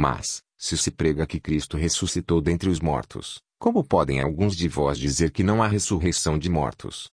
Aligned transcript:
Mas, 0.00 0.44
se 0.56 0.78
se 0.78 0.92
prega 0.92 1.26
que 1.26 1.40
Cristo 1.40 1.76
ressuscitou 1.76 2.40
dentre 2.40 2.70
os 2.70 2.78
mortos, 2.78 3.40
como 3.58 3.82
podem 3.82 4.20
alguns 4.20 4.56
de 4.56 4.68
vós 4.68 4.96
dizer 4.96 5.32
que 5.32 5.42
não 5.42 5.60
há 5.60 5.66
ressurreição 5.66 6.38
de 6.38 6.48
mortos? 6.48 7.08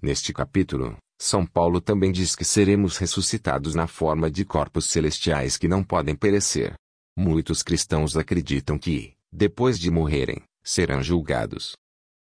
Neste 0.00 0.32
capítulo, 0.32 0.96
São 1.20 1.44
Paulo 1.44 1.82
também 1.82 2.10
diz 2.10 2.34
que 2.34 2.42
seremos 2.42 2.96
ressuscitados 2.96 3.74
na 3.74 3.86
forma 3.86 4.30
de 4.30 4.42
corpos 4.42 4.86
celestiais 4.86 5.58
que 5.58 5.68
não 5.68 5.84
podem 5.84 6.16
perecer. 6.16 6.72
Muitos 7.14 7.62
cristãos 7.62 8.16
acreditam 8.16 8.78
que, 8.78 9.12
depois 9.30 9.78
de 9.78 9.90
morrerem, 9.90 10.40
serão 10.64 11.02
julgados. 11.02 11.74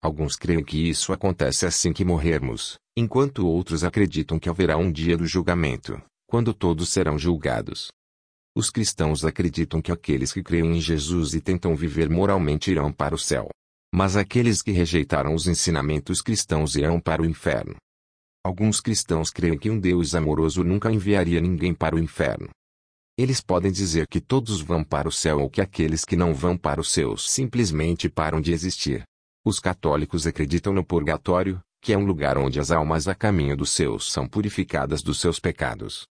Alguns 0.01 0.35
creem 0.35 0.63
que 0.63 0.89
isso 0.89 1.13
acontece 1.13 1.63
assim 1.63 1.93
que 1.93 2.03
morrermos, 2.03 2.79
enquanto 2.97 3.45
outros 3.47 3.83
acreditam 3.83 4.39
que 4.39 4.49
haverá 4.49 4.77
um 4.77 4.91
dia 4.91 5.15
do 5.15 5.27
julgamento, 5.27 6.01
quando 6.25 6.55
todos 6.55 6.89
serão 6.89 7.19
julgados. 7.19 7.89
Os 8.57 8.69
cristãos 8.69 9.25
acreditam 9.25 9.81
que 9.81 9.91
aqueles 9.91 10.31
que 10.31 10.41
creem 10.41 10.77
em 10.77 10.79
Jesus 10.79 11.33
e 11.33 11.41
tentam 11.41 11.75
viver 11.75 12.09
moralmente 12.09 12.71
irão 12.71 12.89
para 12.89 13.13
o 13.13 13.19
céu. 13.19 13.49
Mas 13.93 14.15
aqueles 14.15 14.61
que 14.61 14.71
rejeitaram 14.71 15.35
os 15.35 15.45
ensinamentos 15.45 16.21
cristãos 16.21 16.77
irão 16.77 16.97
para 16.97 17.21
o 17.21 17.25
inferno. 17.25 17.75
Alguns 18.45 18.79
cristãos 18.79 19.29
creem 19.29 19.57
que 19.57 19.69
um 19.69 19.77
Deus 19.77 20.15
amoroso 20.15 20.63
nunca 20.63 20.89
enviaria 20.89 21.41
ninguém 21.41 21.73
para 21.73 21.97
o 21.97 21.99
inferno. 21.99 22.47
Eles 23.17 23.41
podem 23.41 23.73
dizer 23.73 24.07
que 24.07 24.21
todos 24.21 24.61
vão 24.61 24.85
para 24.85 25.09
o 25.09 25.11
céu 25.11 25.41
ou 25.41 25.49
que 25.49 25.59
aqueles 25.59 26.05
que 26.05 26.15
não 26.15 26.33
vão 26.33 26.57
para 26.57 26.79
o 26.79 26.83
céu 26.83 27.17
simplesmente 27.17 28.07
param 28.07 28.39
de 28.39 28.53
existir. 28.53 29.03
Os 29.45 29.59
católicos 29.59 30.25
acreditam 30.25 30.71
no 30.71 30.83
purgatório, 30.83 31.59
que 31.81 31.91
é 31.91 31.97
um 31.97 32.05
lugar 32.05 32.37
onde 32.37 32.57
as 32.57 32.71
almas 32.71 33.09
a 33.09 33.15
caminho 33.15 33.57
do 33.57 33.65
céu 33.65 33.99
são 33.99 34.25
purificadas 34.25 35.01
dos 35.01 35.19
seus 35.19 35.41
pecados. 35.41 36.05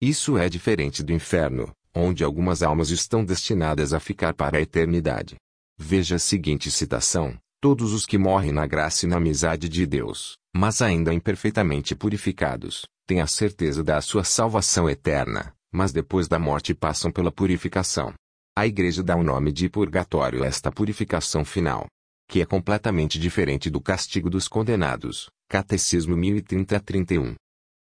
Isso 0.00 0.36
é 0.36 0.46
diferente 0.46 1.02
do 1.02 1.10
inferno, 1.10 1.72
onde 1.94 2.22
algumas 2.22 2.62
almas 2.62 2.90
estão 2.90 3.24
destinadas 3.24 3.94
a 3.94 4.00
ficar 4.00 4.34
para 4.34 4.58
a 4.58 4.60
eternidade. 4.60 5.36
Veja 5.78 6.16
a 6.16 6.18
seguinte 6.18 6.70
citação: 6.70 7.34
Todos 7.62 7.94
os 7.94 8.04
que 8.04 8.18
morrem 8.18 8.52
na 8.52 8.66
graça 8.66 9.06
e 9.06 9.08
na 9.08 9.16
amizade 9.16 9.70
de 9.70 9.86
Deus, 9.86 10.36
mas 10.54 10.82
ainda 10.82 11.14
imperfeitamente 11.14 11.94
purificados, 11.94 12.84
têm 13.06 13.22
a 13.22 13.26
certeza 13.26 13.82
da 13.82 13.98
sua 14.02 14.22
salvação 14.22 14.88
eterna, 14.88 15.54
mas 15.72 15.92
depois 15.92 16.28
da 16.28 16.38
morte 16.38 16.74
passam 16.74 17.10
pela 17.10 17.32
purificação. 17.32 18.12
A 18.54 18.66
Igreja 18.66 19.02
dá 19.02 19.16
o 19.16 19.22
nome 19.22 19.50
de 19.50 19.66
purgatório 19.70 20.42
a 20.42 20.46
esta 20.46 20.70
purificação 20.70 21.42
final, 21.42 21.86
que 22.28 22.42
é 22.42 22.44
completamente 22.44 23.18
diferente 23.18 23.70
do 23.70 23.80
castigo 23.80 24.28
dos 24.28 24.46
condenados. 24.46 25.30
Catecismo 25.48 26.14
1030 26.16 26.76
a 26.76 26.80
31. 26.80 27.34